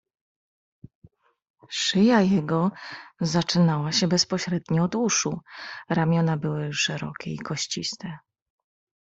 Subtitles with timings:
[1.69, 2.71] "Szyja jego
[3.19, 5.39] zaczynała się bezpośrednio od uszu,
[5.89, 8.17] ramiona były szerokie i kościste."